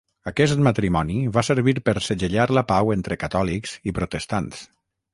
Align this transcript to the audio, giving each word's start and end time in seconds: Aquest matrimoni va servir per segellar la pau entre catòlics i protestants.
Aquest 0.29 0.63
matrimoni 0.67 1.17
va 1.35 1.43
servir 1.51 1.75
per 1.91 1.95
segellar 2.07 2.49
la 2.61 2.65
pau 2.73 2.93
entre 2.97 3.21
catòlics 3.27 3.79
i 3.93 3.99
protestants. 4.03 4.69